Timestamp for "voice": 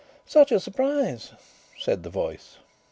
2.09-2.57